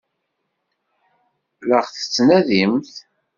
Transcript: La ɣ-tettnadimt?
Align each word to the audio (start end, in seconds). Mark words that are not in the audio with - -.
La 1.67 1.79
ɣ-tettnadimt? 1.85 2.93